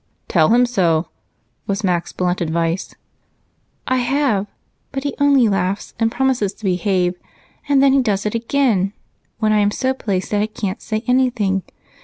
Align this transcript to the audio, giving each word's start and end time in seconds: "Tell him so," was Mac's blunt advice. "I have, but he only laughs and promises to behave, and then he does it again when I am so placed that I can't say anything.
"Tell 0.27 0.49
him 0.49 0.65
so," 0.65 1.09
was 1.67 1.83
Mac's 1.83 2.11
blunt 2.11 2.41
advice. 2.41 2.95
"I 3.85 3.97
have, 3.97 4.47
but 4.91 5.03
he 5.03 5.13
only 5.19 5.47
laughs 5.47 5.93
and 5.99 6.11
promises 6.11 6.55
to 6.55 6.63
behave, 6.65 7.13
and 7.69 7.83
then 7.83 7.93
he 7.93 8.01
does 8.01 8.25
it 8.25 8.33
again 8.33 8.93
when 9.37 9.53
I 9.53 9.59
am 9.59 9.69
so 9.69 9.93
placed 9.93 10.31
that 10.31 10.41
I 10.41 10.47
can't 10.47 10.81
say 10.81 11.03
anything. 11.05 11.61